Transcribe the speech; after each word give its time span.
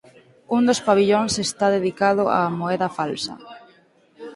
Un 0.55 0.61
dos 0.67 0.83
pavillóns 0.87 1.33
está 1.47 1.65
dedicado 1.77 2.23
á 2.37 2.39
moeda 2.59 2.89
falsa. 2.97 3.33